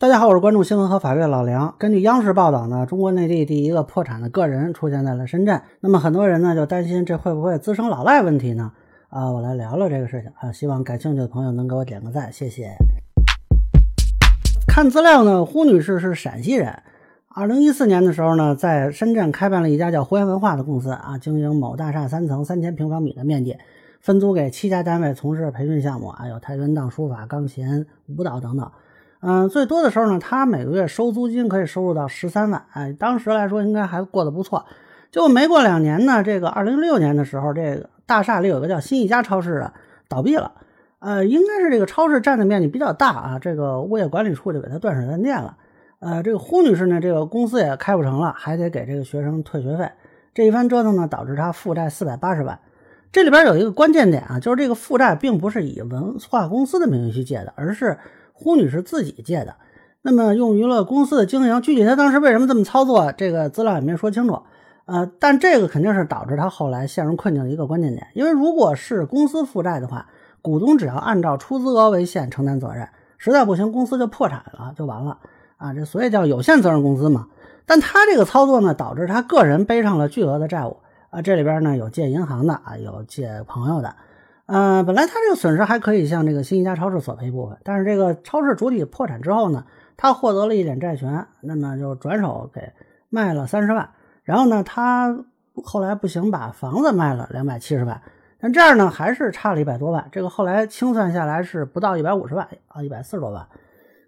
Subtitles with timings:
[0.00, 1.74] 大家好，我是关注新闻和法律的老梁。
[1.76, 5.60] 根据央视报道呢，中国内地第一个破产的个人出现在了深圳。
[5.80, 8.72] 那么很多人呢就担心这会不会滋生老赖问题呢？
[9.10, 12.70] 啊，我来聊聊这个事情啊，希望感兴趣的朋友能给我点个赞，谢谢。
[14.66, 16.82] 看资料呢，胡女士是陕西人。
[17.28, 23.58] 二零一四年的时候呢，在深圳开办了一家叫胡言文化的公司啊，经营某大厦三层三千平方米的面积，
[24.00, 27.84] 分租给七家单位从事培训项目啊，有跆拳道、书法、钢琴、
[28.16, 28.66] 舞蹈等等。
[29.22, 34.64] 嗯，最多的时候呢，他每个月收租金可以收入到十三万，哎，当时来说应该还过得不错。
[35.10, 39.74] 结果没过两年呢，这个二零一六年的时候，这个大厦里有个叫新一家超市的
[40.08, 40.52] 倒闭了，
[41.00, 45.58] 呃，应该是这个超市占的面积比较大啊，这个物业管理处就给他断水断电了。
[45.98, 49.90] 呃，这个胡女士呢，这个公司也开不成了，还得给这个学生退学费。
[50.32, 52.58] 这一番折腾呢，导致他负债四百八十万。
[53.12, 57.98] 这里边有一个关键点啊，就是这个负债并不是以文化公司的名义去借的，而是。
[58.42, 59.54] 胡女士自己借的，
[60.00, 61.60] 那么用于了公司的经营。
[61.60, 64.40] 具体她当时为什么这么操作，这个资料也没说清楚。
[64.86, 68.06] 呃，但这个肯定是导致她后来陷入困境的一个关键点。
[68.14, 70.06] 因为如果是公司负债的话，
[70.40, 75.18] 股东只要按照出资额为限承担责任，实在不行公司就破产了，就完了
[75.58, 75.74] 啊。
[75.74, 77.26] 这所以叫有限责任公司嘛。
[77.66, 80.78] 但他这个操作呢，导致他个人背上了巨额的债务
[81.10, 81.20] 啊。
[81.20, 83.94] 这里边呢有借银行的啊，有借朋友的。
[84.50, 89.64] 呃，本来他这个损失还可以向这个新一家超市索赔部分，但是这个超市主体破产之后呢，
[89.96, 92.60] 他获得了一点债权，那么就转手给
[93.10, 93.88] 卖了三十万，
[94.24, 95.16] 然后呢，他
[95.62, 98.02] 后来不行，把房子卖了两百七十万，
[98.40, 103.46] 但这样呢还是差了一百多万，这个后来清算下来是不到一百五十万啊，一百四十多万。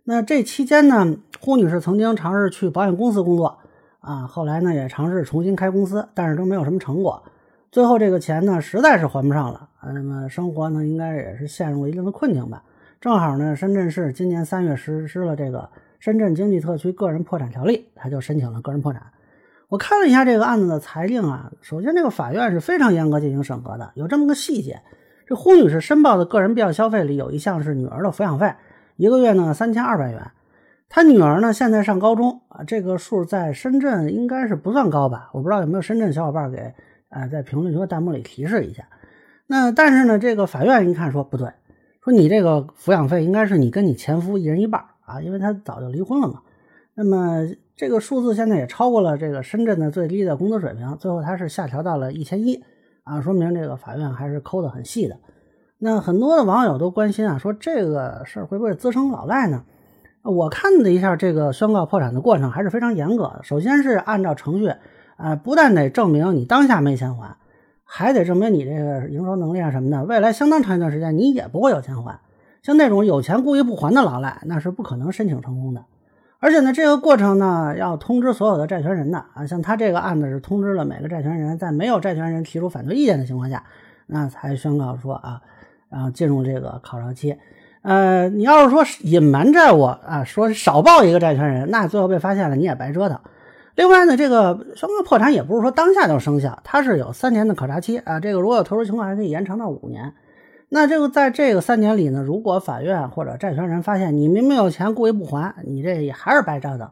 [0.03, 3.59] 那这期间呢，胡女士曾经尝试去保险公司工作
[4.01, 7.23] 啊，后来呢也尝试重新开公司，但是都没有什么成果。
[7.73, 12.63] 最后这个钱呢，实在是还不上了啊，那么生活呢，应该也是陷入一定的困境吧。
[13.01, 15.61] 正好呢，深圳市今年三月实施了这个
[15.99, 19.03] 《深圳经济特区个人破产条例》，他就申请了个人破产。
[19.71, 24.83] 我看了一下这个案子的裁定啊，首先这个法院是非常严格进行审核的，有这么个细节：
[25.27, 28.53] 这胡女士申报的个人必要消费里有一项是女儿的抚养费，
[28.97, 30.31] 一个月呢三千二百元。
[30.91, 35.31] 她女儿呢现在上高中啊，这个数在深圳应该是不算高吧？
[35.33, 36.75] 我不知道有没有深圳小伙伴给。
[37.13, 38.89] 啊，在评论区和弹幕里提示一下。
[39.47, 41.51] 那但是呢，这个法院一看说不对，
[42.03, 46.41] 说你这个抚养费应该是你跟你前夫一人一半啊，因为他早就离婚了嘛。
[46.95, 47.47] 那么
[47.77, 52.65] 这个数字现在也超过了这个深圳的最低的工资水平，最后他是下调到了一千一
[53.05, 55.19] 啊，说明这个法院还是抠得很细的。
[55.79, 59.65] 那很多的网友都关心啊，说这个事儿会不会滋生老赖呢？
[60.23, 64.73] 我看了一下这个宣告破产的过程还是非常严格的，首先是按照程序。
[65.17, 67.37] 啊，不但得证明你当下没钱还，
[67.85, 72.21] 还得证明你这个营收能力啊什么的，未来相当长一段时间你也不会有钱还。
[72.63, 75.85] 像那种有钱故意不还的老赖，那是不可能申请成功的。
[76.39, 83.65] 而且呢，这个过程呢要通知所有的债权人的啊，像他这个案子是通知了每个债权人，在没有债权人提出反对意见的情况下，
[84.07, 85.41] 那才宣告说啊，
[85.89, 87.37] 然后进入这个考察期。
[87.83, 93.19] 呃，你要是说隐瞒债务啊，说少报一个债权人，那最后被发现了你也白折腾。
[93.75, 98.21] 另外呢，这个宣告破产也不是说当下就生效，它是有三年的考察期啊。
[98.21, 100.13] 这个如果有特殊情况，还可以延长到五年。
[100.69, 106.91] 那这个在这个三年里呢，如果法院或者债权人发现你明明有钱故意不还，你这也还是白折腾。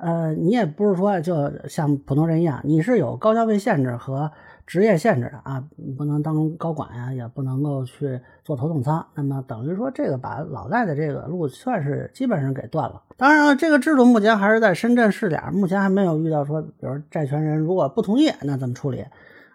[0.00, 4.30] 呃，你也不是说就像普通人一样，你是有高消费限制和。
[4.66, 5.64] 职业限制的啊，
[5.98, 9.04] 不能当高管呀，也不能够去做头等舱。
[9.16, 13.02] 那么等于说，这个把老赖的这个路算是基本上给断了。
[13.16, 19.04] 当然了，这个制度目前还是在深圳试点，目前还没有遇到说，比如债权人如果不同意，那怎么处理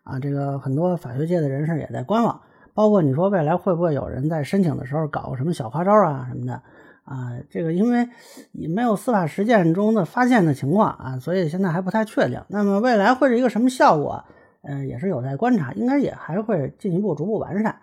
[0.04, 0.20] 啊？
[0.20, 2.42] 这个很多法学界的人士也在观望，
[2.74, 6.62] 包括你说未来会不会有人在申请的时候搞个什么小花招啊什么的
[7.06, 7.32] 啊？
[7.50, 8.10] 这个因为
[8.52, 12.42] 也没有司法实践中的发现的情况啊，所以现在还不太确定。
[12.50, 14.26] 那么未来会是一个什么效果？
[14.64, 17.76] 嗯，也是有待观察，应该也还会进一步逐步完善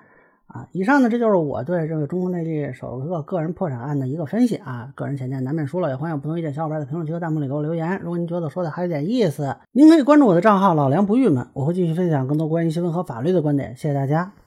[0.49, 0.67] 啊。
[0.73, 4.91] 以上呢，这就是我对这个中国内地首个个人破产案的一个分析啊。
[4.97, 8.01] 个人浅见难免输了，也欢迎不同意见小伙伴在评论区和弹幕里给我留言。
[8.03, 13.77] 如果您觉得说的还有点意思，您可以关注我的账号老梁不郁闷，我会继续分享更多关于新闻和法律的观点。
[13.77, 14.42] 谢谢大家。